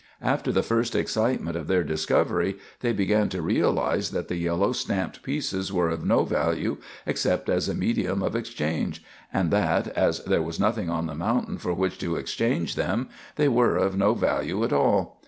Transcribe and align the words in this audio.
After 0.23 0.51
the 0.51 0.63
first 0.63 0.95
excitement 0.95 1.55
of 1.55 1.67
their 1.67 1.83
discovery 1.83 2.57
they 2.79 2.91
began 2.91 3.29
to 3.29 3.41
realize 3.43 4.09
that 4.09 4.29
the 4.29 4.35
yellow 4.35 4.71
stamped 4.71 5.21
pieces 5.21 5.71
were 5.71 5.89
of 5.91 6.03
no 6.03 6.25
value 6.25 6.77
except 7.05 7.49
as 7.49 7.69
a 7.69 7.75
medium 7.75 8.23
of 8.23 8.35
exchange, 8.35 9.03
and 9.31 9.51
that, 9.51 9.89
as 9.89 10.23
there 10.23 10.41
was 10.41 10.59
nothing 10.59 10.89
on 10.89 11.05
the 11.05 11.13
mountain 11.13 11.59
for 11.59 11.75
which 11.75 11.99
to 11.99 12.15
exchange 12.15 12.73
them, 12.73 13.09
they 13.35 13.47
were 13.47 13.75
of 13.77 13.95
no 13.95 14.15
value 14.15 14.63
at 14.63 14.73
all. 14.73 15.19